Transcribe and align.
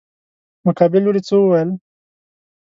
مقابل 0.65 0.99
لوري 1.03 1.21
څه 1.27 1.35
وويل. 1.39 1.69